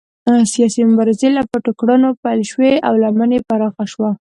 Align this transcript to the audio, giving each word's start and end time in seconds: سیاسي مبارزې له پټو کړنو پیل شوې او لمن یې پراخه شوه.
سیاسي 0.53 0.81
مبارزې 0.91 1.29
له 1.37 1.41
پټو 1.49 1.71
کړنو 1.79 2.09
پیل 2.23 2.39
شوې 2.51 2.73
او 2.87 2.93
لمن 3.03 3.29
یې 3.35 3.39
پراخه 3.49 3.85
شوه. 3.93 4.09